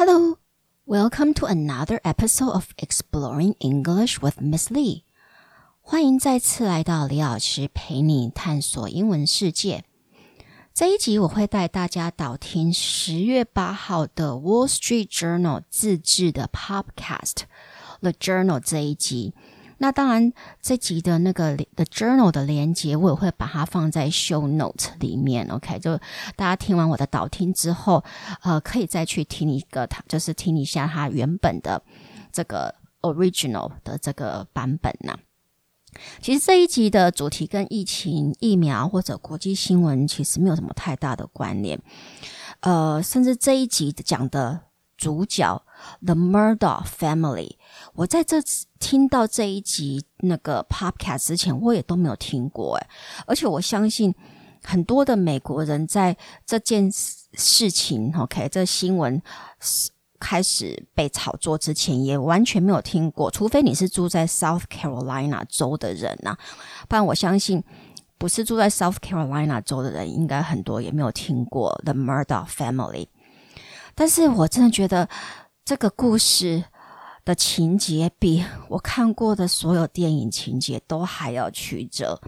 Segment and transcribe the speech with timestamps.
[0.00, 0.38] Hello,
[0.86, 5.04] welcome to another episode of Exploring English with Miss Lee.
[5.80, 9.84] 欢迎再次来到李老师陪你探索英文世界。
[10.74, 17.42] 这一集我会带大家导听十月八号的 Wall Street Journal 自制的 Podcast
[18.00, 19.34] The Journal 这一集。
[19.81, 25.47] 那当然，这集的那个 The Journal 的连接，我也会把它放在 Show Note 里面。
[25.49, 25.97] OK，就
[26.35, 28.03] 大家听完我的导听之后，
[28.43, 31.81] 呃，可以再去听一个，它就是听一下它原本的
[32.31, 35.17] 这个 Original 的这个版本呢。
[36.21, 41.81] 其实这一集的主题跟疫情、疫苗或者国际新闻其实没有什么太大的关联。
[42.59, 44.59] 呃，甚至这一集讲的
[45.01, 45.59] 主角
[46.05, 47.55] The Murdoch Family，
[47.95, 48.37] 我在这
[48.79, 52.87] 听到这一集那个 Podcast 之前，我也都没有听过诶，
[53.25, 54.13] 而且我相信
[54.63, 56.15] 很多的美国人在
[56.45, 59.19] 这件事情，OK，这新闻
[60.19, 66.37] 开始被炒作之前，也完全没有听过，除非你是住在 South Carolina 州的人呐，
[66.87, 67.63] 不然我相信
[68.19, 73.07] 不是住在 South Carolina 州的人，应该很多也没有听过 The Murdoch Family。
[74.01, 75.07] 但是我真的觉得
[75.63, 76.63] 这个故事
[77.23, 82.19] 的情节比我看过的所有电影情节都还要曲折，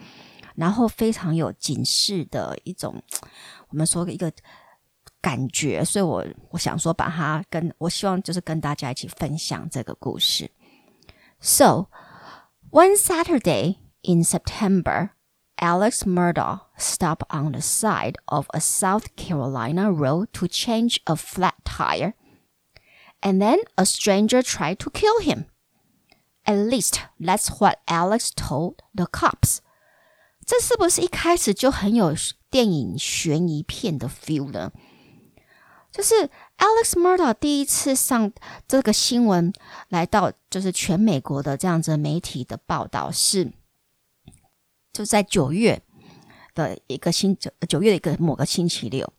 [0.53, 3.01] 然后非常有警示的一种，
[3.69, 4.31] 我们说一个。
[5.19, 10.51] 感觉，所以我我想说，把它跟我希望就是跟大家一起分享这个故事。
[11.39, 11.87] So
[12.69, 15.11] one Saturday in September,
[15.55, 21.55] Alex Murdaugh stop on the side of a South Carolina road to change a flat
[21.63, 22.13] tire.
[23.21, 25.45] And then a stranger tried to kill him.
[26.45, 29.59] At least that's what Alex told the cops.
[30.45, 32.13] 这是不是一开始就很有
[32.49, 34.73] 电影悬疑片的 feel 呢？
[35.89, 38.33] 就是 Alex Murdaugh 第一次上
[38.67, 39.53] 这个新闻，
[39.87, 43.53] 来到就是全美国的这样子媒体的报道是，
[44.91, 45.81] 就在九月
[46.53, 49.11] 的一个星九九月的一个某个星期六，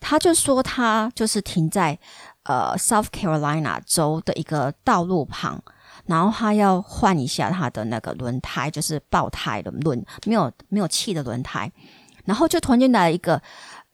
[0.00, 1.98] 他就说他就是停在
[2.44, 5.62] 呃 South Carolina 州的一个道路旁，
[6.06, 11.70] 然后他要换一下他的那个轮胎，就是爆胎的轮没有没有气的轮胎，
[12.24, 13.42] 然后就突然间来了一个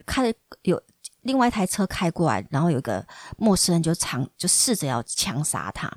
[0.07, 0.33] 开
[0.63, 0.83] 有。
[1.23, 3.03] 另外一台车开过来，然后有一个
[3.39, 5.91] 陌生人就尝就试着要枪杀他。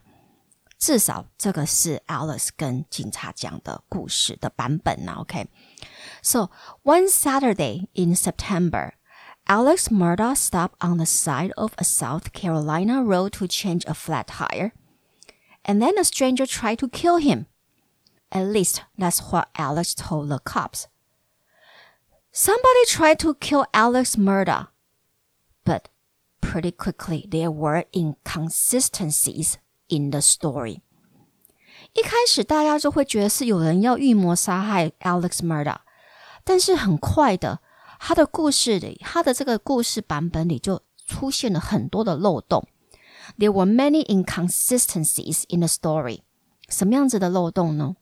[0.79, 5.15] 至少这个是 Alice 跟警察讲的故事的版本呢。
[5.17, 5.45] OK
[6.27, 6.49] So
[6.83, 8.95] one Saturday in September,
[9.47, 14.27] Alex Murdaugh stopped on the side of a South Carolina road to change a flat
[14.27, 14.73] tire.
[15.63, 17.45] And then a stranger tried to kill him.
[18.29, 20.87] At least that's what Alex told the cops.
[22.33, 24.67] Somebody tried to kill Alex Murdaugh.
[25.63, 25.87] But
[26.41, 29.57] pretty quickly, there were inconsistencies
[29.87, 30.81] in the story.
[31.93, 35.86] 一开始，大家就会觉得是有人要预谋杀害 Alex Murdaugh。
[36.46, 37.60] 但是很快的，
[37.98, 42.66] 他的故事里，他的这个故事版本里就出现了很多的漏洞。
[43.38, 46.22] There were many inconsistencies in the story.
[46.68, 47.96] 什么样子的漏洞呢？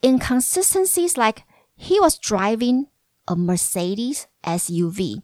[0.00, 1.42] Inconsistencies like
[1.76, 2.86] he was driving
[3.26, 5.22] a Mercedes SUV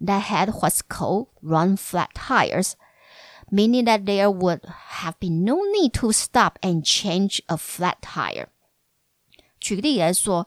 [0.00, 2.72] that had what's called run flat tires,
[3.50, 4.60] meaning that there would
[5.00, 8.48] have been no need to stop and change a flat tire.
[9.63, 10.45] 举例来说，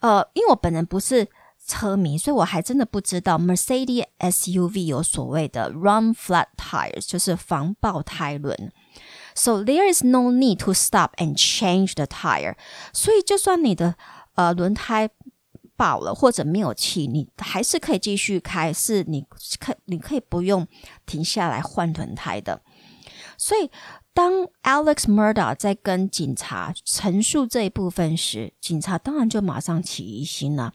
[0.00, 1.26] 呃，因为我本人不是
[1.66, 8.70] 车迷，所以我还真的不知道 Mercedes SUV 有所谓的 run flat tires，就是防爆胎轮。
[9.34, 12.56] So there is no need to stop and change the tire。
[12.92, 13.94] 所以就算你的
[14.34, 15.08] 呃轮胎
[15.76, 19.24] 爆了或者没有气，你还是可以继续开，是你
[19.58, 20.66] 可你可以不用
[21.06, 22.60] 停下来换轮胎的。
[23.36, 23.70] 所以，
[24.18, 30.74] 当 Alex Murda 在跟警察陈述这一部分时，警察当然就马上起疑心了。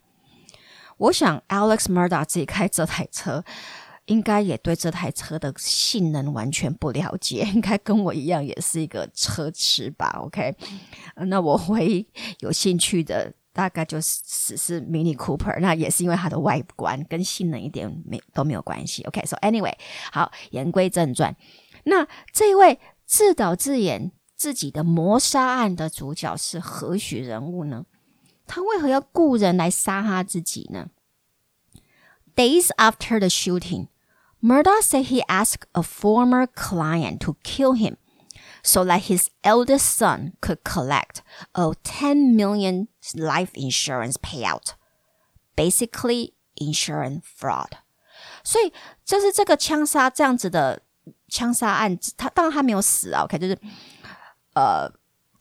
[0.96, 3.44] 我想 Alex Murda 自己开这台车，
[4.06, 10.56] 应该也对这台车的性能完全不了解， 应该跟我一样也是一个车痴吧？OK，
[11.18, 12.08] 那我会
[12.40, 13.34] 有兴趣的。
[13.56, 19.04] 大概就是只是 Mini Cooper，那也是因为它的外观跟性能一点没都没有关系。
[19.04, 19.72] OK，so anyway，
[20.12, 21.36] 好，言归正传，
[21.84, 22.80] 那这位
[23.16, 27.86] 自导自演自己的谋杀案的主角是何许人物呢？
[28.48, 30.88] 他为何要雇人来杀他自己呢
[32.36, 33.90] ？Days after the shooting,
[34.42, 37.98] Murdoch said he asked a former client to kill him
[38.64, 41.18] so that his eldest son could collect
[41.52, 44.72] a 10 million life insurance payout.
[45.56, 47.74] Basically, insurance fraud.
[48.44, 48.74] 所以
[49.06, 50.82] 就是这个枪杀这样子的
[51.34, 53.58] 枪杀案，他当然他没有死啊，OK，就是
[54.54, 54.88] 呃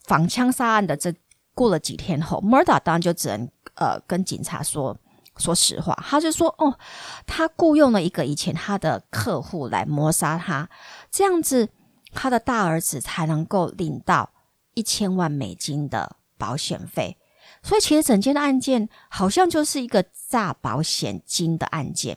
[0.05, 1.15] 仿枪杀案的这
[1.55, 4.97] 过了几天后，Murda 当然就只能呃跟警察说
[5.37, 6.79] 说实话，他就说哦，
[7.27, 10.67] 他雇佣了一个以前他的客户来谋杀他，
[11.11, 11.69] 这样子
[12.15, 14.31] 他的大儿子才能够领到
[14.73, 17.19] 一千万美金的保险费。
[17.63, 22.17] 所以其实整件的案件好像就是一个诈保险金的案件。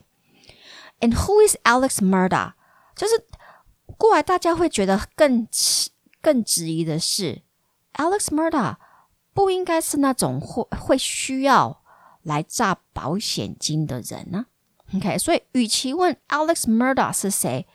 [1.01, 2.53] And who is Alex Murda？
[2.95, 3.13] 就是
[3.97, 5.47] 过来大家会觉得更
[6.21, 7.43] 更质疑的是
[7.93, 8.75] ，Alex Murdaugh
[9.33, 11.81] 不应该是那种会会需要
[12.23, 14.47] 来诈保险金的人呢、
[14.87, 17.67] 啊、？OK，所以与其问 Alex Murdaugh 是谁，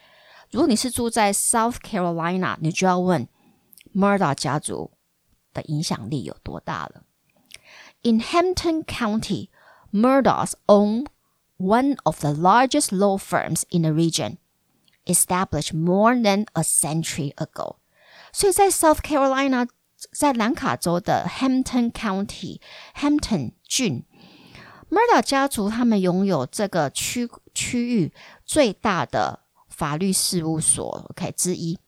[0.51, 3.29] 如果你是住在 South Carolina，你就要问
[3.95, 4.91] Murdaugh 家族
[5.55, 7.03] 的影响力有多大了。
[8.03, 9.49] In Hampton County,
[9.93, 11.07] Murdaugh's own
[11.59, 14.39] one of the largest law firms in the region
[15.13, 17.77] established more than a century ago。
[18.33, 19.69] 所以在 South Carolina，
[20.13, 24.05] 在兰卡州的 Hampton County（Hampton 郡）。
[24.91, 28.13] Murdaugh 家族他们拥有这个区区域
[28.45, 31.79] 最大的法律事务所，OK 之一。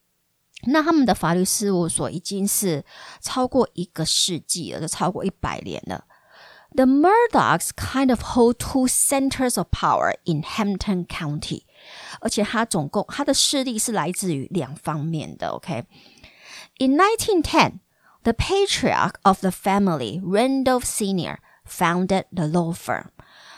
[0.67, 2.85] 那他们的法律事务所已经是
[3.21, 6.05] 超过一个世纪了，就超过一百年了。
[6.75, 11.65] The Murdaughs kind of hold two centers of power in Hampton County.
[16.79, 17.81] In 1910,
[18.23, 23.07] the patriarch of the family, Randolph Sr., founded the law firm.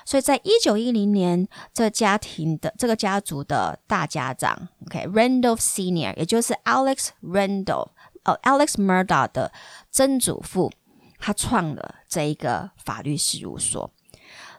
[0.06, 7.88] 所以在一九一零年，这家庭的这个家族的大家长，OK，Randolph、okay, Sr.，也就是 Alex Randolph，
[8.24, 9.52] 呃，Alex Murdaugh 的
[9.90, 10.70] 曾祖父，
[11.18, 13.90] 他创了这一个法律事务所。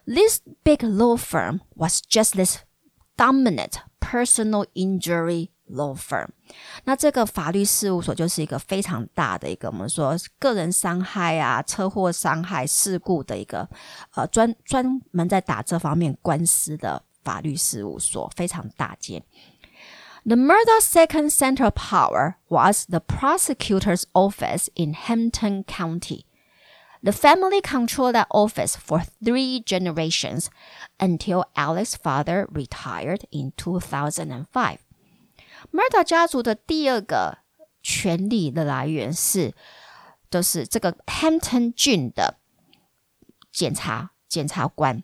[0.06, 2.60] This big law firm was just this
[3.18, 3.74] dominant
[4.06, 6.28] personal injury law firm。
[6.84, 13.68] 那这个法律事务所就是一个非常大的一个我们说个人伤害啊、车祸伤害、事故的一个
[14.14, 19.24] 呃专专门在打这方面官司的法律事务所，非常大间。
[20.28, 26.26] The Murdaugh's Second Center Power was the prosecutor's office in Hampton County.
[27.06, 30.50] The family controlled that office for three generations
[30.98, 34.80] until Alex's father retired in 2005.
[35.72, 37.38] Murdaugh 家族的第二个
[37.84, 39.54] 权力的来源是，
[40.32, 42.40] 就是这个 Hampton 郡的
[43.52, 45.04] 检察检察官。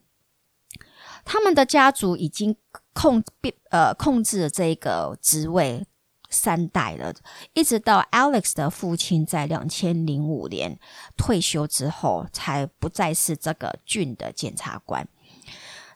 [1.24, 2.56] 他们的家族已经
[2.94, 5.86] 控并呃控制了这个职位
[6.31, 7.15] 三代了，
[7.55, 10.79] 一直到 Alex 的父亲在两千零五年
[11.17, 15.07] 退休之后，才不再是这个郡的检察官。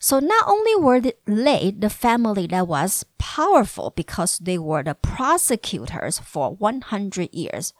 [0.00, 6.18] So not only were they the family that was powerful because they were the prosecutors
[6.18, 7.72] for 100 years,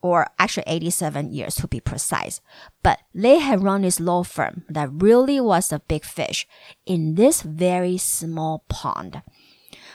[0.00, 2.38] or actually 87 years to be precise,
[2.82, 6.46] but they had run this law firm that really was a big fish
[6.86, 9.20] in this very small pond.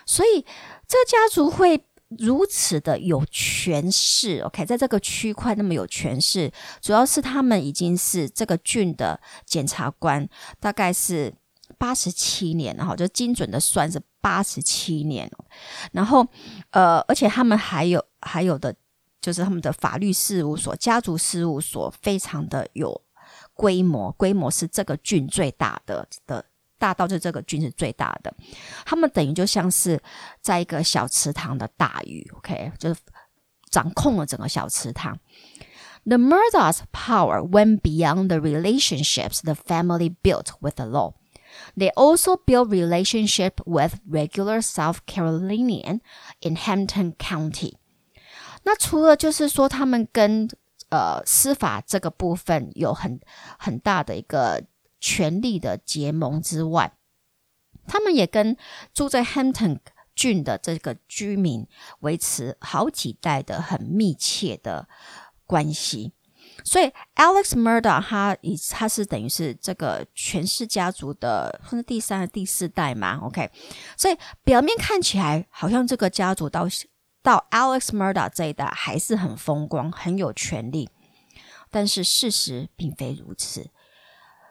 [0.08, 0.40] 所以
[0.86, 1.84] 这家族会
[2.18, 6.50] 如此的有权势，OK，在这个区块那么有权势，
[6.80, 10.26] 主要是他们已经是这个郡的检察官，
[10.58, 11.34] 大概是
[11.76, 15.30] 八十七年，然后就精准的算是八十七年，
[15.92, 16.26] 然后
[16.70, 18.74] 呃，而且他们还有还有的
[19.20, 22.98] 就是他们的法律事务所、家族事务所非常的有
[23.52, 26.46] 规模，规模是这个郡最大的的。
[26.78, 28.32] 大到就这个郡是最大的，
[28.86, 30.00] 他们等于就像是
[30.40, 33.00] 在一个小池塘的大鱼，OK，就是
[33.70, 35.18] 掌控了整个小池塘。
[36.04, 41.14] The Murdoch's power went beyond the relationships the family built with the law.
[41.76, 46.00] They also built relationship with regular South Carolinian
[46.40, 47.74] in Hampton County.
[48.62, 50.48] 那除了就是说他们跟
[50.90, 53.20] 呃司法这个部分有很
[53.58, 54.62] 很大的一个
[55.00, 56.92] 权力的结盟之外，
[57.86, 58.56] 他们也跟
[58.92, 59.80] 住在 Hampton
[60.14, 61.66] 郡的这个居民
[62.00, 64.88] 维持好几代的很密切的
[65.46, 66.12] 关系。
[66.64, 73.48] 所以 Alex Murda 他以他是等于是这个权势家族的，是第三、第四代嘛？OK，
[73.96, 76.66] 所以表面看起来好像这个家族到
[77.22, 80.90] 到 Alex Murda 这一代还是很风光、很有权力，
[81.70, 83.70] 但是事实并非如此。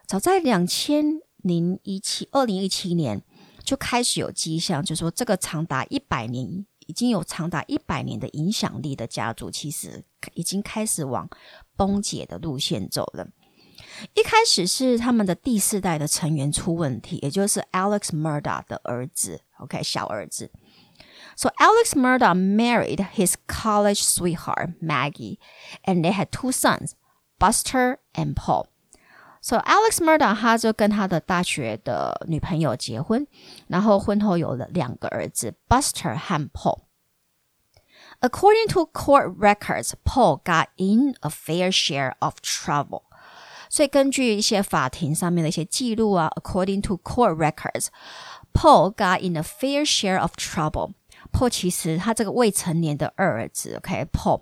[0.08, 3.22] 早在两千零一七二零一七年
[3.62, 11.30] 就开始有迹象，就说这个长达一百年、已经有长达一百年的影响力的家族，其实已经开始往
[11.76, 13.28] 崩解的路线走了。
[14.14, 20.50] 一开始是他们的第四代的成员出问题，也就是 Alex Murda 的儿子，OK，小儿子。
[21.36, 25.40] So Alex Murdaugh married his college sweetheart Maggie,
[25.84, 26.92] and they had two sons,
[27.38, 28.68] Buster and Paul.
[29.48, 33.26] So Alex Murdaugh 他就跟他的大学的女朋友结婚，
[33.70, 36.82] 然后婚后有了两个儿子 Buster 和 Paul。
[38.20, 43.04] According to court records, Paul got in a fair share of trouble.
[43.70, 47.88] 所以根据一些法庭上面的一些记录啊，According to court records,
[48.54, 50.92] Paul got in a fair share of trouble.
[51.32, 54.42] Paul 其实他这个未成年的二儿子，OK，Paul、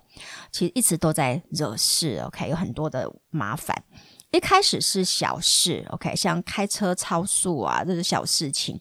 [0.50, 3.84] 其实一直都在惹事，OK，有很多的麻烦。
[4.31, 8.79] 一开始是小事，OK，像开车超速啊，这是小事情。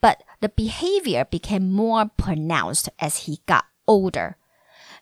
[0.00, 4.36] But the behavior became more pronounced as he got older.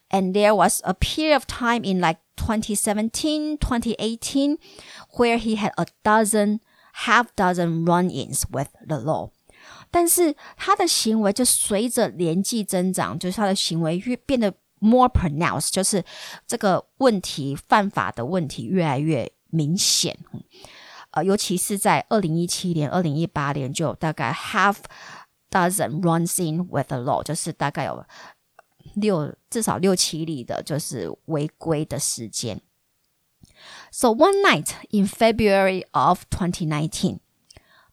[0.09, 4.59] And there was a period of time in like 2017, 2018,
[5.16, 6.59] where he had a dozen,
[7.07, 9.30] half dozen run-ins with the law.
[9.92, 16.04] 但是他的行为就随着年纪增长，就是他的行为越变得 more pronounced，就是
[16.47, 20.17] 这个问题犯法的问题越来越 明显。
[21.12, 24.77] 呃，尤其是在二零一七年、二零一八年，就有大概 half
[25.50, 28.05] dozen runs in with the law，就是大概有
[28.95, 32.59] 六至少六七例的，就是违规的时间。
[33.91, 37.19] So one night in February of 2019.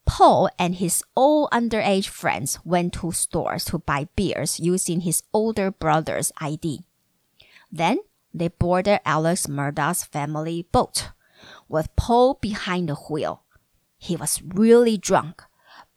[0.04, 5.70] Paul and his all underage friends went to stores to buy beers using his older
[5.70, 6.82] brother's ID.
[7.72, 7.98] Then
[8.34, 11.12] they boarded Alex Murdaugh's family boat
[11.71, 13.39] with Paul behind the wheel.
[13.99, 15.45] He was really drunk,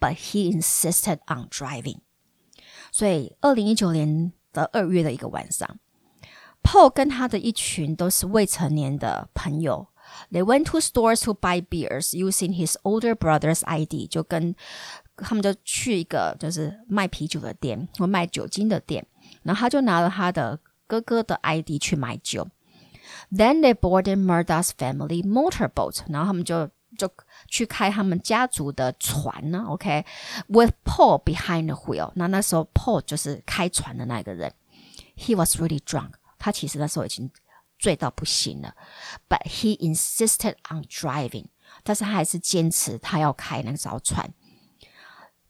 [0.00, 2.00] but he insisted on driving.
[2.92, 5.78] 所以，二零一九年的二月的一个晚上，
[6.62, 9.88] Paul 跟他的一群都是未成年的朋友
[10.32, 14.54] they went to stores to buy beers using his older brother's ID，就跟
[15.16, 19.04] 他们就去一个就是卖啤酒的店或卖酒精的店，
[19.42, 22.48] 然后他就拿了他的哥哥的 ID 去买酒。
[23.31, 27.11] then they boarded Murdaugh's family motorboat，然后他们就就
[27.47, 29.65] 去开他们家族的船呢。
[29.67, 30.73] OK，with、okay?
[30.83, 33.01] Paul behind the wheel，那那时候 Paul
[35.35, 37.31] was really drunk，他其实那时候已经
[37.79, 38.75] 醉到不行了
[39.29, 41.45] ，but he insisted on driving，
[41.83, 44.33] 但是他还是坚持他要开那艘船。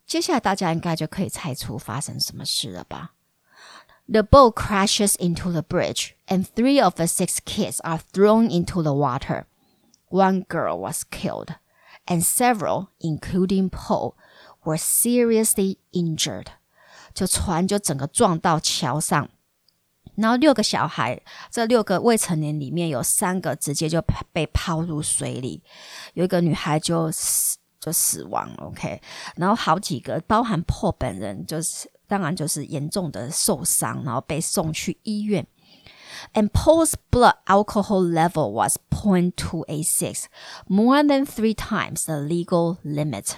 [0.05, 3.14] 接下来大家应该就可以猜出发生什么事了吧？
[4.08, 8.92] ？The boat crashes into the bridge, and three of the six kids are thrown into the
[8.92, 9.44] water.
[10.08, 11.54] One girl was killed,
[12.06, 14.14] and several, including Paul,
[14.64, 16.46] were seriously injured.
[17.14, 19.28] 就船就整个撞到桥上。
[20.16, 24.02] 然后六个小孩，这六个未成年里面有三个直接就
[24.32, 25.62] 被抛入水里，
[26.14, 28.64] 有一个女孩就死就死亡了。
[28.64, 29.00] OK，
[29.36, 35.46] 然后好几个，包含破本人，就是 当然就是严重的受伤，然后被送去医院。
[36.34, 40.24] And Paul's blood alcohol level was 0.286,
[40.66, 43.34] more than three times the legal limit.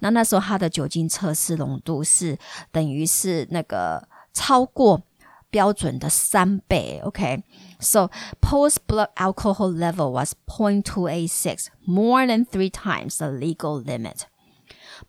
[0.00, 2.38] 那那时候他的酒精测试浓度是
[2.70, 5.02] 等于是那个超过。
[5.48, 7.00] 标准的三倍。
[7.04, 8.10] OK，so、okay?
[8.42, 14.26] Paul's blood alcohol level was 0.286, more than three times the legal limit.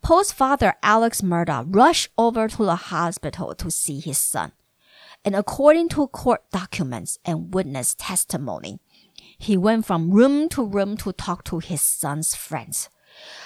[0.01, 4.53] Paul's father, Alex Murdaugh, rushed over to the hospital to see his son.
[5.25, 8.81] And according to court documents and witness testimony,
[9.39, 12.87] he went from room to room to talk to his son's friends.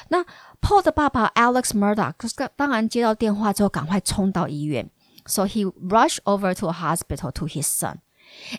[0.08, 0.24] 那
[0.62, 2.14] Paul 的爸爸 Alex Murdaugh
[2.56, 4.90] 当然接到电话之后，赶快冲到医院。
[5.26, 7.98] So he rushed over to a hospital to his son.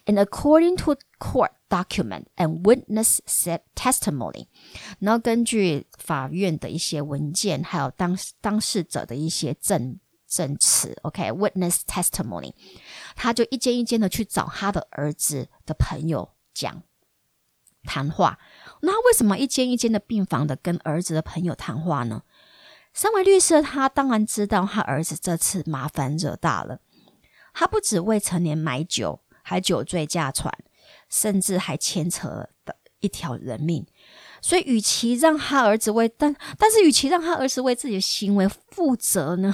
[0.06, 4.48] And according to court document and witness said testimony，
[5.00, 12.54] 然后根据法院的一些文件，还有当当事者的一些证证词，OK，witness、testimony，
[13.16, 16.84] 他就一间一间的去找他的儿子的朋友讲
[17.84, 18.40] 谈话。
[18.82, 22.24] 那为什么一间一间的病房的跟儿子的朋友谈话呢？
[22.94, 26.80] 身为律师，他当然知道他儿子这次麻烦惹大了。
[27.54, 30.54] 他不止未成年买酒，还酒醉驾船，
[31.08, 32.28] 甚至还牵扯
[32.66, 33.88] 的一条人命。
[34.42, 39.54] 所以，与其让他儿子为但但是，与其让他儿子为自己的行为负责呢，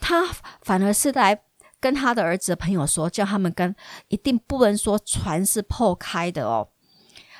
[0.00, 0.26] 他
[0.62, 1.40] 反而是来
[1.78, 3.76] 跟他的儿子的朋友说，叫他们跟
[4.08, 6.70] 一定不能说船是破开的哦。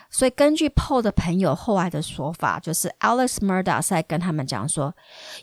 [0.09, 4.95] 所以根据 Paul 的朋友后来的说法，就是 Alex Murda 在跟他们讲说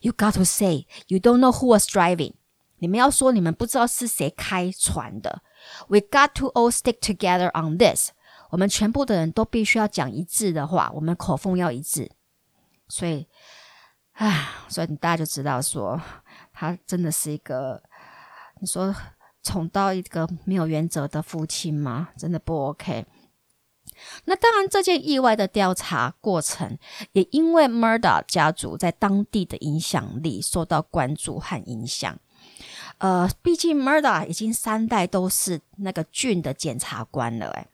[0.01, 2.33] ：“You got to say you don't know who was driving。
[2.77, 5.41] 你们要说你们不知道是谁开船的。
[5.87, 8.11] We got to all stick together on this。
[8.51, 12.11] 我们全部的人都必须要讲一致的话，我们口风要一致。
[12.87, 13.27] 所以，
[14.13, 16.01] 唉，所以你大家就知道说，
[16.51, 17.83] 他真的是一个
[18.59, 18.95] 你说
[19.43, 22.09] 宠到一个没有原则的父亲吗？
[22.17, 23.05] 真的不 OK。
[24.25, 26.77] 那当然，这件意外的调查过程
[27.11, 32.17] 也因为 Murda 家族在当地的影响力受到关注和影响。
[32.99, 37.67] 呃，毕竟 Murdaugh 已经三代都是那个郡的检察官了，哎。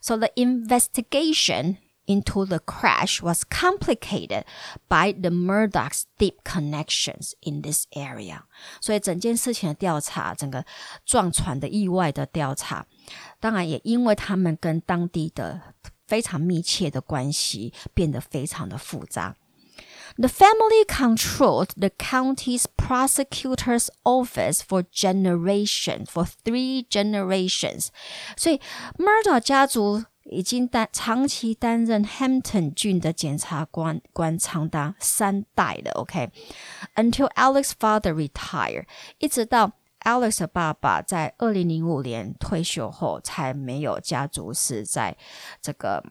[0.00, 4.44] So the investigation into the crash was complicated
[4.88, 8.42] by the Murdaugh's deep connections in this area。
[8.80, 10.64] 所以整件事情的调查，整个
[11.06, 12.86] 撞船的意外的调查，
[13.40, 15.60] 当然也因为他们跟当地的
[16.06, 19.36] 非常密切的关系，变得非常的复杂。
[20.16, 27.88] the family controlled the county's prosecutor's office for generation for three generations，
[28.36, 28.60] 所以
[28.98, 35.92] Murdaugh 家族已经担长期担任 Hampton 郡的检察官，官长达三代了。
[35.92, 38.86] OK，until Alex father retire，
[39.18, 45.16] 一直到 Alex 的爸爸在二零零五年退休后，才没有家族是在
[45.60, 46.02] 这个。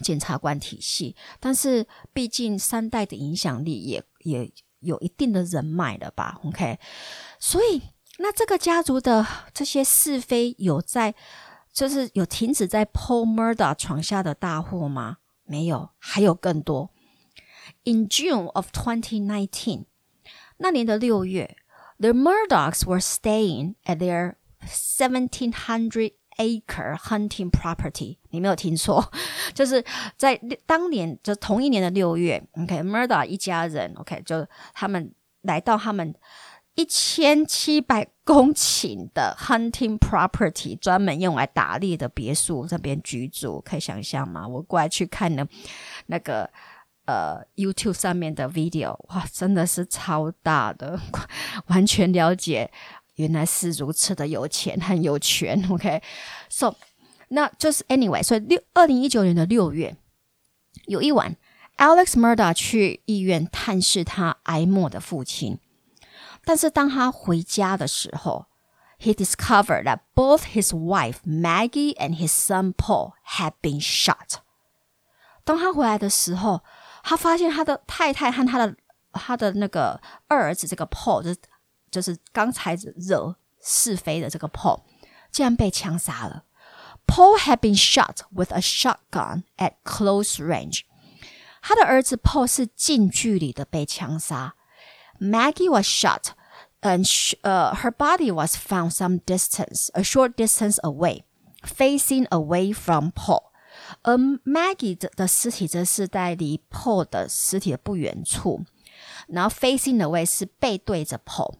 [0.00, 1.14] 检察官体系。
[1.40, 6.78] 但是毕竟三代的影响力也也有一定的人脉了吧？OK，
[7.38, 7.82] 所以
[8.18, 11.14] 那这个家族的这些是非有在，
[11.72, 15.18] 就是有停止在 Paul Murder 床下的大祸吗？
[15.44, 16.90] 没有，还有更多。
[17.84, 19.86] In June of 2019，
[20.58, 21.56] 那年的六月。
[21.96, 24.34] The Murdochs were staying at their
[24.66, 28.18] 1700 acre hunting property。
[28.30, 29.12] 你没有听错，
[29.54, 29.84] 就是
[30.16, 35.12] 在当年，就同一年的六月，OK，Murdoch 一家人，OK，就他们
[35.42, 36.14] 来到他们
[36.74, 44.46] 一千七百公顷的 hunting property，专门用来打猎的别墅这边居住，可以想象吗？
[44.46, 45.46] 我过来去看呢，
[46.06, 46.50] 那个。
[47.06, 50.98] 呃，YouTube 上面的 video，哇，真的是超大的，
[51.68, 52.70] 完全了解
[53.14, 55.62] 原来是如此的有钱和有权。
[55.70, 56.74] OK，so、okay?
[57.28, 59.96] 那就是 anyway，所以六二零一九年的六月，
[60.86, 61.36] 有一晚
[61.78, 62.54] ，Alex Murdaugh
[68.98, 74.14] he discovered that both his wife Maggie and his son Paul had been shot.
[74.28, 74.38] shot。
[75.44, 76.62] 当他回来的时候，
[77.02, 78.76] 他发现他的太太和他的
[79.12, 81.38] 他的那个二儿子这个 Paul 就是
[81.93, 84.81] 就是刚才惹是非的这个 Paul，
[85.31, 86.45] 竟然被枪杀了。
[87.07, 90.81] Paul had been shot with a shotgun at close range。
[91.61, 94.55] 他的儿子 Paul 是近距离的被枪杀。
[95.19, 96.33] Maggie was shot,
[96.81, 97.05] and
[97.41, 101.23] uh, her body was found some distance, a short distance away,
[101.63, 103.51] facing away from Paul.
[104.03, 108.63] 而 Maggie 的的尸体则是在离 Paul 的尸体的不远处，
[109.27, 111.55] 然后 facing away 是背对着 Paul。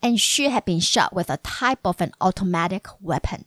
[0.00, 3.44] and she had been shot with a type of an automatic weapon，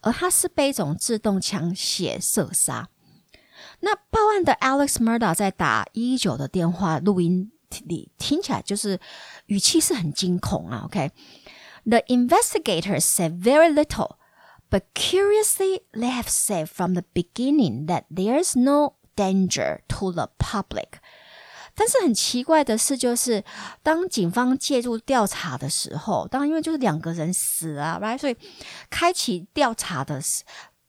[0.00, 2.88] 而她是被一种自动枪械射杀。
[3.80, 5.34] 那报案的 Alex Murdaugh
[12.08, 14.16] investigators said very little。
[14.70, 20.99] But curiously, they have said from the beginning that there's no danger to the public.
[21.80, 23.42] 但是很奇怪的事就是，
[23.82, 28.18] 当警方介入调查的时候，当然因为就是两个人死啊，right？
[28.18, 28.36] 所以
[28.90, 30.20] 开启调查的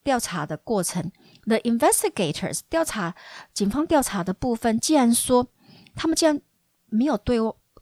[0.03, 1.09] 调查的过程
[1.45, 3.15] ，the investigators 调查
[3.53, 5.47] 警方调查的部分，既然说
[5.95, 6.41] 他们竟然
[6.89, 7.37] 没有对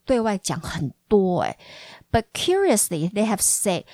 [0.06, 1.58] 对外讲很多，诶
[2.12, 3.86] b u t curiously they have said。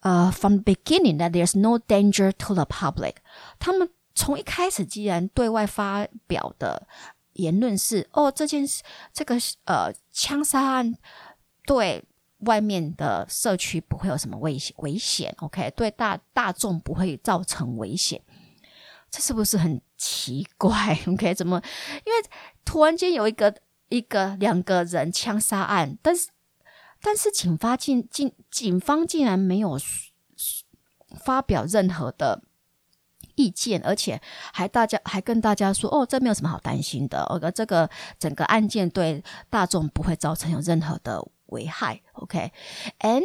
[0.00, 3.14] 呃、，from the beginning that there's no danger to the public。
[3.58, 6.86] 他们从一开始既然对外发表的
[7.34, 10.94] 言论是，哦，这件事这个呃枪杀案
[11.64, 12.02] 对
[12.38, 18.20] 外面的社区不会有什么危险危险，OK，对大大众不会造成危险，
[19.10, 20.98] 这是不是很奇怪？
[21.06, 21.62] OK，怎么？
[22.04, 22.30] 因为
[22.64, 23.54] 突然间有一个
[23.88, 26.28] 一个两个人枪杀案，但是。
[27.06, 29.78] 但是警方竟竟警方竟然没有
[31.22, 32.42] 发表任何的
[33.35, 34.21] 意见，而且
[34.53, 43.23] 还大家还跟大家说：“哦，这没有什么好担心的，而这个整个案件对大众不会造成有任何的危害。” OK，and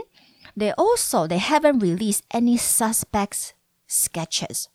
[0.56, 3.50] they also they haven't released any suspects
[3.88, 4.66] sketches.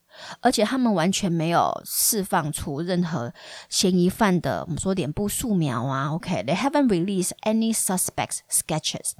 [0.42, 3.32] 而且他们完全没有释放出任何
[3.70, 6.58] 嫌疑犯的，我们说脸部素描啊，OK，they、okay?
[6.58, 9.12] haven't released any suspects sketches.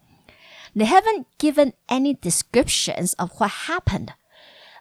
[0.76, 4.10] They haven't given any descriptions of what happened.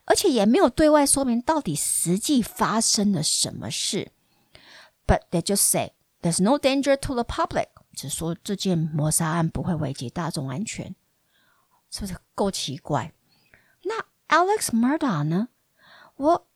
[0.05, 4.11] 而且也没有对外说明到底实际发生了什么事。
[5.05, 10.95] But they just say there's no danger to the public，只说这件谋杀案不会危及大众安全，
[11.89, 13.13] 是不是够奇怪？
[13.83, 15.49] 那 Alex Murdaugh 呢？
[16.15, 16.47] 我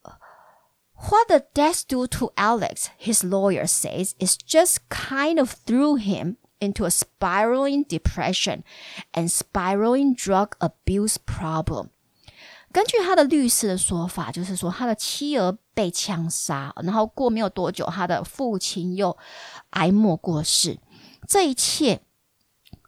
[0.99, 6.37] What the death do to Alex, his lawyer says, is just kind of threw him
[6.59, 8.63] into a spiraling depression
[9.11, 11.89] and spiraling drug abuse problem.
[12.71, 19.17] 根据他的律师的说法，就是说他的妻儿被枪杀，然后过没有多久，他的父亲又
[19.71, 20.79] 哀莫过世。
[21.27, 22.01] 这一切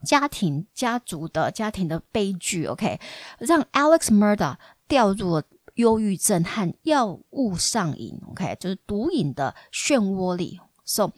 [0.06, 3.00] 家庭、家族的家庭的悲剧，OK，
[3.40, 4.56] 让 Alex Murder
[4.88, 5.44] 掉入了
[5.76, 10.60] 忧郁症和药物上瘾，OK，就是毒瘾的漩涡里。
[10.86, 11.12] So，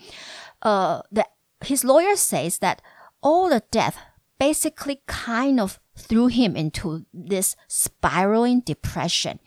[0.59, 1.25] 呃、uh,，the
[1.61, 2.77] his lawyer says that
[3.21, 3.95] all the death
[4.37, 9.39] basically kind of threw him into this spiraling depression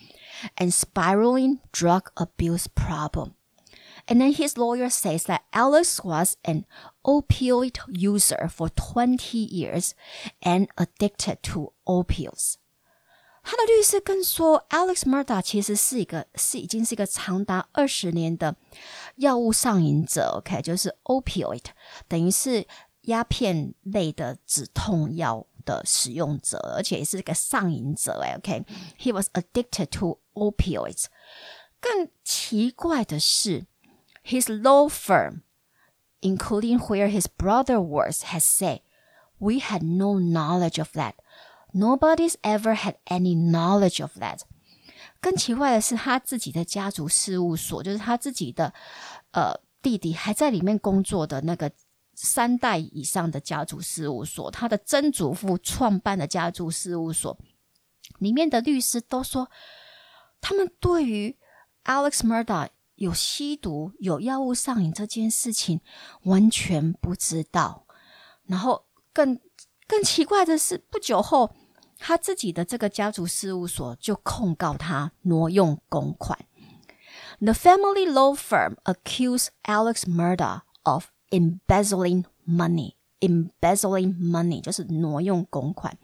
[0.57, 3.35] and spiraling drug abuse problem.
[4.07, 6.67] And then his lawyer says that Alex was an
[7.07, 9.95] opioid user for 20 years
[10.43, 12.57] and addicted to opioids.
[13.47, 18.57] 他的律师更说，Alex Murdaugh 其实是一个是已经是一个长达二十年的
[19.17, 21.65] 药物上瘾者，OK，就是 opioid，
[22.09, 22.67] 等于是
[23.03, 31.06] 鸦片类的止痛药的使用者，而且也是个上瘾者，哎，OK，he was addicted to opioids。
[31.80, 33.66] 更奇怪的是，
[34.24, 35.42] his law firm,
[36.22, 38.82] including where his brother works, has said
[39.38, 41.14] we had no knowledge of that.
[41.74, 44.42] Nobody's ever had any knowledge of that。
[45.22, 48.74] 更奇怪的是，他自己的家族事务所，就是他自己的
[49.32, 51.72] 呃弟弟还在里面工作的那个
[52.25, 57.39] 三代以上的家族事务所，他的曾祖父创办的家族事务所
[58.19, 59.51] 里面的律师都说，
[60.41, 61.37] 他们对于
[61.85, 65.81] Alex Murda 有吸毒、有药物上瘾这件事情
[66.23, 67.87] 完全不知道。
[68.47, 69.39] 然后更
[69.87, 71.55] 更奇怪的是，不久后。
[71.97, 76.39] 他自己的这个家族事务所就控告他挪用公款。
[77.39, 82.96] The family law firm accused Alex Murda of embezzling money.
[83.20, 85.98] Embezzling money 就是挪用公款。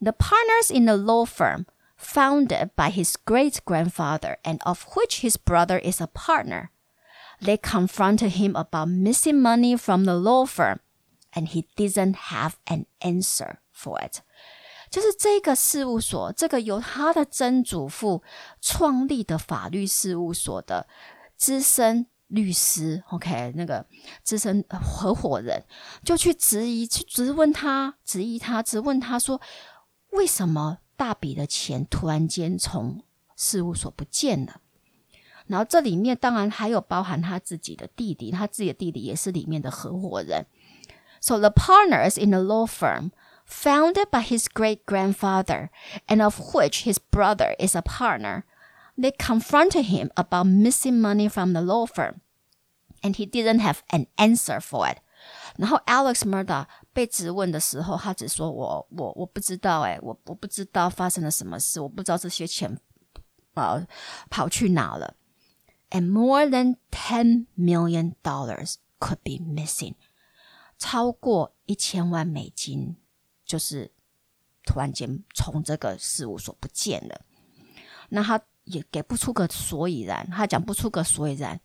[0.00, 1.64] The partners in the law firm,
[1.96, 6.68] founded by his great grandfather and of which his brother is a partner,
[7.40, 10.80] they confronted him about missing money from the law firm,
[11.32, 14.20] and he didn't have an answer for it.
[14.90, 18.22] 就是这个事务所，这个由他的曾祖父
[18.60, 20.86] 创立的法律事务所的
[21.36, 23.85] 资深 律师，OK，那个
[24.23, 25.63] 资深合伙人
[26.03, 29.41] 就去质疑、去质问他、质疑他、质问他说，
[30.11, 33.03] 为什么大笔的钱突然间从
[33.35, 34.61] 事务所不见了？
[35.47, 40.45] 然后这里面当然还有包含他自己的弟弟，他自己的弟弟也是里面的合伙人。
[41.21, 43.11] So the partners in the law firm.
[43.47, 45.69] founded by his great grandfather,
[46.07, 48.43] and of which his brother is a partner.
[48.97, 52.21] they confronted him about missing money from the law firm,
[53.01, 54.97] and he didn't have an answer for it.
[55.57, 62.79] 然后 Alex Murdaugh 被质问的时候，他只说我我我不知道、欸，哎，我我不知道发生了什么事，我不知道这些钱
[63.55, 63.85] 呃
[64.29, 65.15] 跑去哪了。
[65.89, 69.95] And more than ten million dollars could be missing，
[70.77, 72.97] 超过一千万美金
[73.45, 73.91] 就是
[74.63, 77.21] 突然间从这个事务所不见了。
[78.09, 81.59] 那他也给不出个所以然，他讲不出个所以然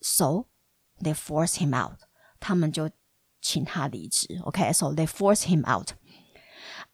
[0.00, 0.46] ，so
[1.00, 1.98] they force him out，
[2.38, 2.90] 他们就
[3.40, 4.40] 请他离职。
[4.44, 5.92] OK，so they force him out.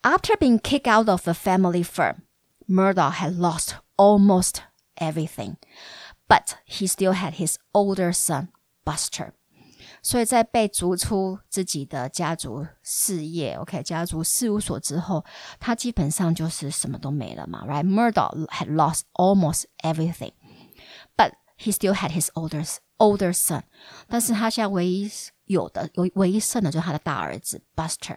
[0.02, 2.22] After being kicked out of the family firm,
[2.68, 4.62] Murdaugh had lost almost
[4.96, 5.56] everything,
[6.28, 8.48] but he still had his older son,
[8.84, 9.34] Buster.
[10.02, 15.24] 所以在被逐出自己的家族事业，OK，家族事务所之后，
[15.60, 17.86] 他基本上就是什么都没了嘛，right?
[17.86, 20.32] Murdaugh had lost almost everything,
[21.16, 23.62] but he still had his older older son.
[24.08, 25.08] 但是他现在唯一
[25.44, 28.16] 有的、有唯一剩的就是他的大儿子 Buster。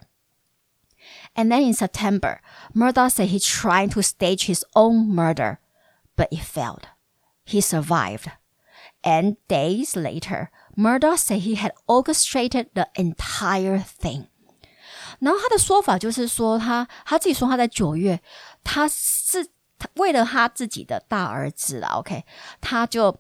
[1.36, 2.40] And then in September,
[2.74, 5.60] Murdaugh said he tried to stage his own murder,
[6.18, 6.86] but it failed.
[7.46, 8.32] He survived.
[9.04, 14.28] And days later, Murdaugh said he had orchestrated the entire thing。
[15.20, 18.20] 然后他的说法就是说他，他他自己说他在九月，
[18.64, 19.48] 他是
[19.96, 22.26] 为了他自己的大儿子了，OK，
[22.60, 23.18] 他就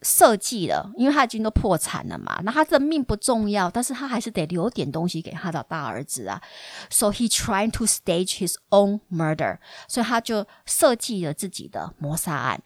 [0.00, 6.40] 设计了，因为他已经都破产了嘛，那他的命不重要，但是他还是得留点东西给他的大儿子啊。
[6.88, 12.62] So he tried to stage his own murder，所以他就设计了自己的谋杀案。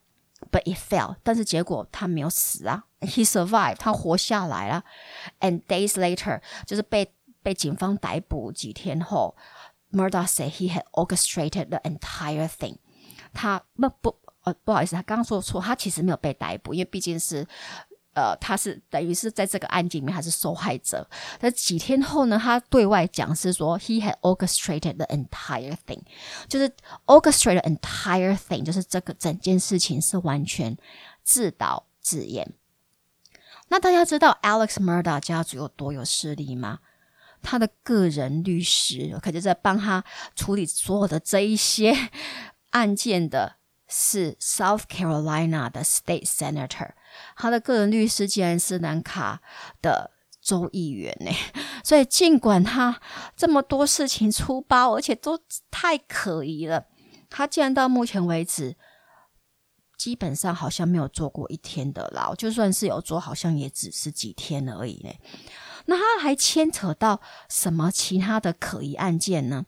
[0.55, 4.85] But it fell，但是结果他没有死啊，He survived，他活下来了。
[5.41, 7.13] And days later，就是被
[7.43, 9.37] 被警方逮捕几天后
[9.91, 12.77] Murdoch said he had orchestrated the entire thing。
[13.33, 17.45] 他不不呃不好意思，他刚说错，他其实没有被逮捕，因为毕竟是。
[18.15, 21.09] 呃，他是等于是在这个案件里面他是受害者。
[21.39, 26.01] 但几天后呢，他对外讲是说，he had orchestrated the entire thing，
[26.49, 26.71] 就是
[27.07, 30.77] orchestrated entire thing，就是这个整件事情是完全
[31.23, 32.53] 自导自演。
[33.69, 36.81] 那大家知道 Alex Murdoch 家族有多有势力吗？
[37.43, 41.95] 他的个人律师，可就在帮他处理所有的这一些
[42.71, 46.93] 案件的，是 South Carolina 的 State Senator。
[47.37, 49.41] 他的个人律师竟然是南卡
[49.83, 51.31] 的州议员呢。
[51.85, 53.01] 所以尽管他
[53.37, 55.39] 这么多事情出包，而且都
[55.71, 56.87] 太可疑了，
[57.29, 58.77] 他竟然到目前为止。
[59.97, 65.15] 基本上好像没有坐过一天的牢，就算是有坐，好像也只是几天而已呢。
[65.87, 69.65] 那他还牵扯到什么其他的可疑案件呢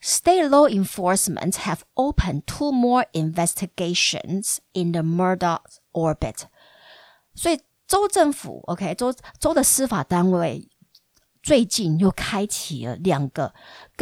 [0.00, 5.60] State law enforcement have opened two more investigations in the Murdaugh
[5.92, 6.46] orbit.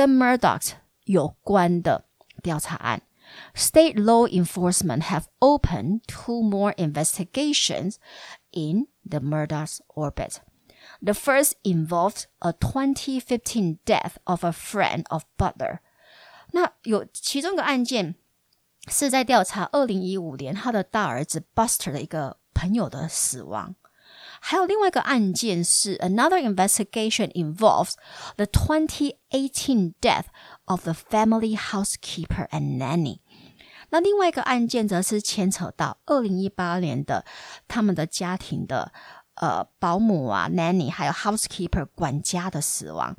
[0.06, 0.72] Murdaugh
[1.04, 2.04] 有关的
[2.42, 3.02] 调查案。
[3.54, 7.96] State law enforcement have opened two more investigations
[8.52, 10.40] in the Murdaugh's orbit。
[11.04, 15.80] the first involved a 2015 death of a friend of Buster。
[16.52, 18.14] 那有其中一个案件
[18.88, 21.92] 是在调查2015年他的大儿子 Buster
[25.98, 27.96] another investigation involves
[28.36, 30.26] the 2018 death
[30.66, 33.20] of the family housekeeper and nanny.
[33.90, 37.24] 那另外一个案件则是牵扯到二零一八年的
[37.68, 38.92] 他们的家庭的。
[39.34, 43.16] 呃保姆啊、nanny 还有 housekeeper 管家的死亡。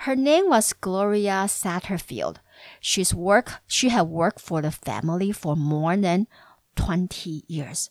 [0.00, 2.36] Her name was Gloria Satterfield.
[2.82, 6.26] She's work she had worked for the family for more than
[6.74, 7.86] twenty years.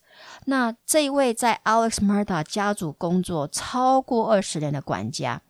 [0.46, 5.42] 那这一位在 Alex Murdaugh 家族工作超过二十年的管家，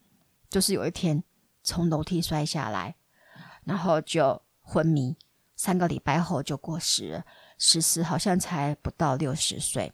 [0.49, 1.23] 就是有一天
[1.63, 2.95] 从楼梯摔下来，
[3.65, 5.17] 然后就昏迷，
[5.55, 7.25] 三个礼拜后就过世了，
[7.57, 9.91] 死时好像才不到六十岁。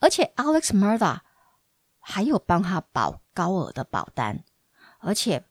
[0.00, 1.20] 而且 Alex Murda
[2.00, 4.44] 还有帮他保高额的保单，
[5.00, 5.44] 而且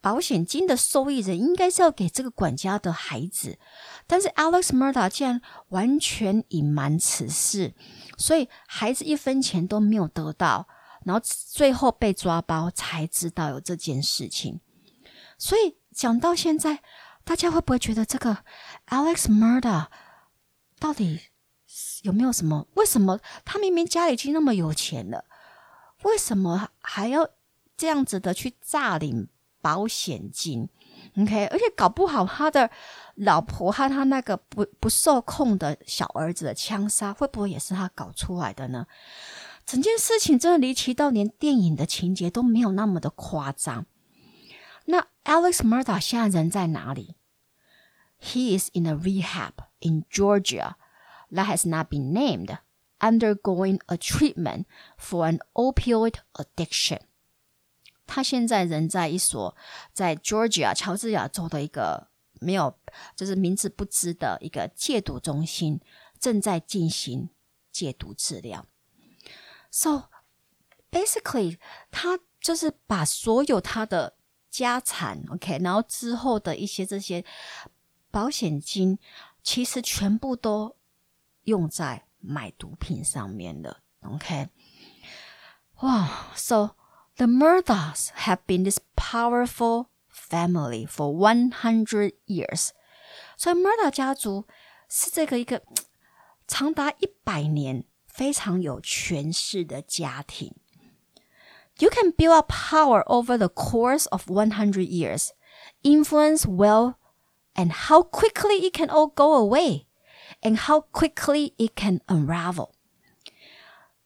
[0.00, 3.58] 保险金的受益人应该是要给这个管家的孩子，
[4.06, 7.74] 但是 Alex Murda 竟然完全隐瞒此事，
[8.18, 10.68] 所以孩子一分钱都没有得到，
[11.04, 14.60] 然后最后被抓包才知道有这件事情。
[15.38, 16.82] 所以讲到现在。
[17.22, 18.38] 大家会不会觉得这个
[18.88, 19.86] Alex Murda
[20.80, 21.20] 到底
[22.02, 22.66] 有没有什么？
[22.74, 25.24] 为什么他明明家里已经那么有钱了，
[26.02, 27.28] 为什么还要
[27.76, 29.28] 这样子的去诈领
[29.60, 30.68] 保险金
[31.18, 32.70] ？OK，而且搞不好他的
[33.16, 38.86] 老婆和他那个不不受控的小儿子的枪杀，会不会也是他搞出来的呢？
[39.66, 43.86] 整件事情真的离奇到连电影的情节都没有那么的夸张。
[44.86, 47.14] 那 Alex Murda 现在人在哪里
[48.20, 50.72] ？He is in a rehab in Georgia
[51.31, 52.57] that has not been named,
[52.99, 54.65] undergoing a treatment
[54.97, 56.99] for an opioid addiction.
[58.07, 59.55] 他现在人在一所
[59.91, 62.77] 在 Georgia 乔治亚州的一个没有
[63.15, 65.81] 就是名字不知的一个戒毒中心，
[66.19, 67.29] 正在进行
[67.71, 68.65] 戒毒治疗。
[69.71, 70.09] So
[70.91, 71.57] basically，
[71.89, 74.15] 他就是把所有他的
[74.51, 77.25] 家产，OK，然后之后的一些这些
[78.11, 78.99] 保险金，
[79.43, 80.75] 其实全部都
[81.44, 83.78] 用在买毒品上面了。
[84.02, 84.48] Okay.
[86.34, 86.76] So
[87.16, 92.70] the Murdaughs have been this powerful family for one hundred years.
[93.38, 94.46] Murdaugh 家族
[94.88, 95.62] 是这个一个
[96.46, 100.54] 长达一百年非常有权势的家庭。
[101.78, 105.30] You can build up power over the course of 100 years,
[105.82, 106.96] influence wealth,
[107.54, 109.86] and how quickly it can all go away
[110.41, 112.71] and how quickly it can unravel.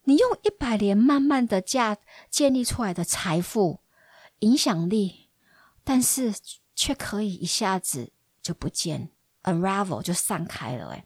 [0.04, 1.98] 你用一百年慢慢的架
[2.30, 3.82] 建立出来的财富、
[4.40, 5.30] 影响力，
[5.84, 6.34] 但是
[6.74, 9.12] 却可以一下子就不见，
[9.44, 10.90] unravel 就散开了。
[10.94, 11.06] 哎，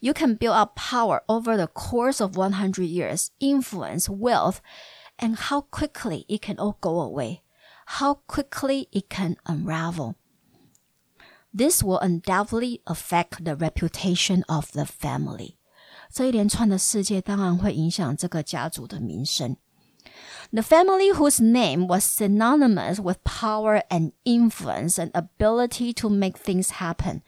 [0.00, 4.58] You can build up power over the course of 100 years, influence, wealth,
[5.16, 7.40] and how quickly it can all go away,
[7.86, 10.14] how quickly it can unravel.
[11.56, 15.56] This will undoubtedly affect the reputation of the family.
[16.12, 19.56] 这一连串的事件当然会影响这个家族的名声。
[20.50, 26.70] The family whose name was synonymous with power and influence and ability to make things
[26.78, 27.20] happen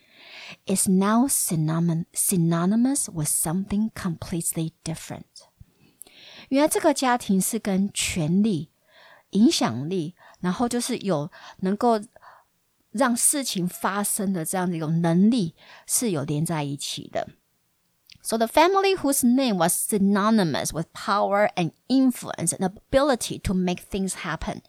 [0.67, 5.25] is now synonymous with something completely different.
[6.49, 8.71] 原来这个家庭是跟权力、
[9.31, 12.01] 影响力，然后就是有能够
[12.98, 15.54] 让事情发生的这样的一种能力
[15.86, 17.28] 是有连在一起的。
[18.22, 24.14] So the family whose name was synonymous with power and influence and ability to make things
[24.24, 24.62] happen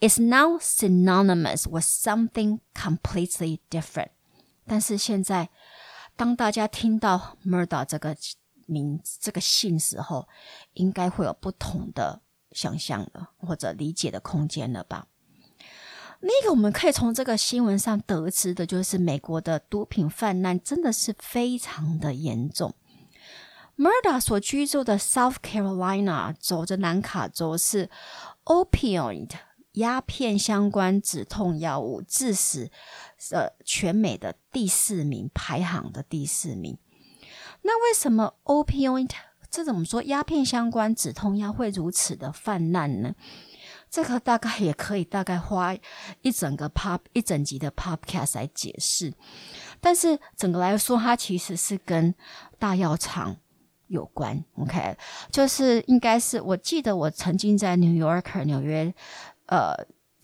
[0.00, 4.10] is now synonymous with something completely different。
[4.66, 5.48] 但是现在，
[6.16, 8.14] 当大家听到 Murdaugh 这个
[8.66, 10.28] 名这个姓时候，
[10.74, 12.20] 应该会有不同的
[12.52, 15.06] 想象了，或者理解的空间了吧？
[16.20, 22.74] 那个我们可以从这个新闻上得知的，就是美国的毒品泛滥真的是非常的严重。
[23.76, 27.88] Murda 所居住的 South Carolina 州，这南卡州是
[28.44, 29.30] opioid
[29.72, 32.70] 鸦片相关止痛药物致死
[33.30, 36.76] 呃全美的第四名，排行的第四名。
[37.62, 39.10] 那为什么 opioid
[39.50, 43.14] 这种说鸦片相关止痛药会如此的泛滥呢？
[43.90, 45.74] 这个大概也可以大概花
[46.22, 49.12] 一整个 pop 一整集的 podcast 来解释，
[49.80, 52.14] 但是整个来说，它其实是跟
[52.56, 53.36] 大药厂
[53.88, 54.44] 有关。
[54.54, 54.96] OK，
[55.32, 58.94] 就是应该是我记得我曾经在 New Yorker 纽约
[59.46, 59.74] 呃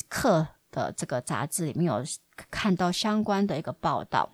[0.09, 2.05] 课的这个杂志里面有
[2.49, 4.31] 看到相关的一个报道，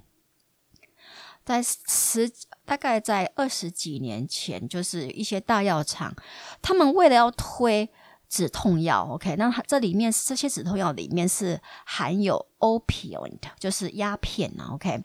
[1.42, 2.30] 在十
[2.66, 6.14] 大概在二十几年前，就是一些大药厂，
[6.60, 7.88] 他们为了要推。
[8.32, 15.04] 止痛药，OK，那这里面这些止痛药里面是含有 opioid，就是鸦片啊，OK，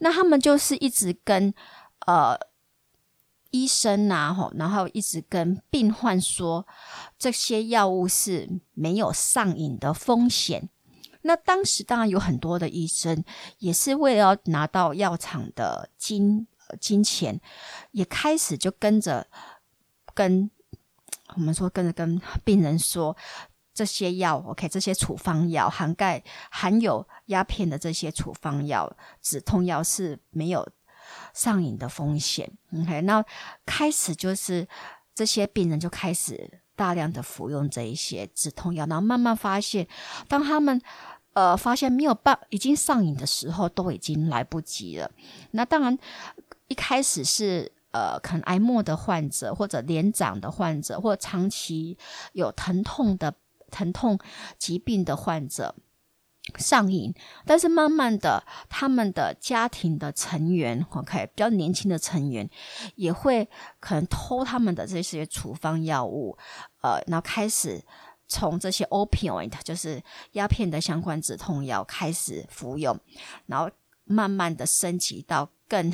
[0.00, 1.54] 那他们就是一直跟
[2.06, 2.38] 呃
[3.50, 6.66] 医生啊，吼，然后一直跟病患说
[7.18, 10.68] 这些药物是没有上瘾的风险。
[11.22, 13.24] 那当时当然有很多的医生
[13.58, 16.46] 也是为了要拿到药厂的金
[16.78, 17.40] 金钱，
[17.92, 19.26] 也开始就跟着
[20.12, 20.50] 跟。
[21.36, 23.16] 我们说跟着跟病人说，
[23.72, 30.68] 这些药，OK，这些处方药涵盖含有鸦片的这些处方药、止痛药是没有
[31.32, 32.50] 上瘾的风险
[32.82, 33.00] ，OK。
[33.02, 33.24] 那
[33.64, 34.66] 开始就是
[35.14, 39.86] 这些病人就开始大量的服用这一些止痛药，然后慢慢发现，
[40.28, 40.80] 当他们
[41.32, 45.10] 呃发现没有办已经上瘾的时候，都已经来不及了。
[45.52, 45.96] 那当然
[46.68, 47.72] 一开始是。
[47.92, 51.98] 呃，可能癌末的患者，或者年长的患者，或长期
[52.32, 53.34] 有疼痛的
[53.70, 54.18] 疼痛
[54.58, 55.74] 疾病的患者
[56.56, 57.12] 上瘾，
[57.44, 62.48] 但是慢慢的，他们的家庭的成员，OK，比较年轻的成员
[62.94, 63.48] 也会
[63.80, 66.38] 可能偷他们的这些处方药物，
[66.82, 67.84] 呃，然后开始
[68.28, 72.98] 从这些 opioid，就是鸦片的相关止痛药开始服用，
[73.46, 73.68] 然后
[74.04, 75.50] 慢慢的升级到。
[75.70, 75.92] 更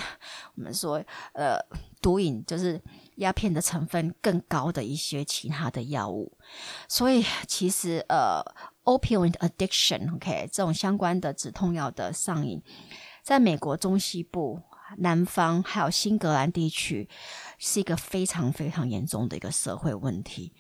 [0.55, 1.59] 我们说，呃，
[2.01, 2.81] 毒瘾就是
[3.17, 6.37] 鸦片的成分更高的一些其他的药物，
[6.89, 8.43] 所以其实呃
[8.85, 12.63] ，opioid addiction，OK，这种相关的止痛药的上瘾，
[13.23, 14.63] 在美国中西部、
[14.97, 17.07] 南方还有新格兰地区，
[17.59, 20.55] 是一个非常非常严重的一个社会问题。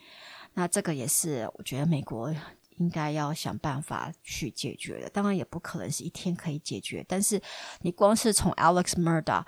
[0.52, 2.34] 那这个也是我觉得美国。
[2.76, 7.04] 应该要想办法去解决的，当然也不可能是一天可以解决。
[7.08, 7.40] 但是
[7.80, 9.44] 你光是从 Alex Murda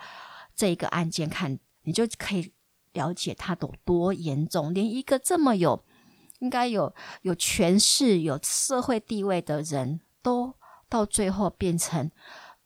[0.55, 2.53] 这一个案件看，你就可以
[2.93, 4.73] 了解他有多严重。
[4.73, 5.85] 连一个这么有
[6.39, 10.55] 应该有有权势、有社会地位的人都
[10.87, 12.09] 到最后变成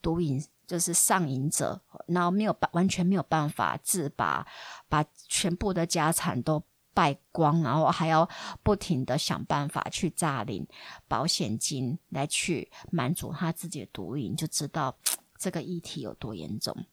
[0.01, 4.47] 毒瘾，就是上瘾者，然后没有办完全没有办法自拔，
[4.87, 6.63] 把全部的家产都。
[6.93, 8.27] 败光，然后还要
[8.63, 10.67] 不停的想办法去诈领
[11.07, 14.95] 保险金来去满足他自己的毒瘾，就知道
[15.37, 16.85] 这个议题有多严重。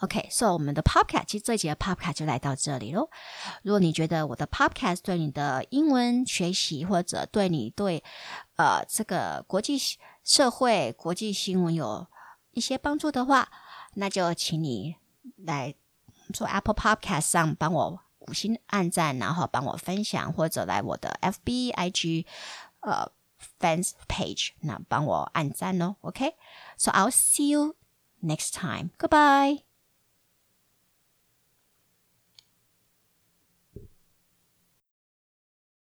[0.00, 3.10] OK，so 我们的 Podcast 其实这一节的 Podcast 就来到这里喽。
[3.62, 8.02] 如果你觉得我的 Podcast 对你的英文学习或者对你对
[8.56, 9.78] 呃这个国际
[10.24, 12.06] 社会、国际新闻有
[12.52, 13.46] 一些帮助的话，
[13.92, 14.96] 那就请你
[15.36, 15.74] 来
[16.32, 18.00] 做 Apple Podcast 上帮我。
[18.20, 22.26] 五星按赞，然后帮我分享，或者来我的 FB IG
[22.80, 23.10] 呃
[23.58, 25.96] fans page，那帮我按赞哦。
[26.02, 27.76] OK，so I'll see you
[28.22, 28.90] next time.
[28.98, 29.69] Goodbye.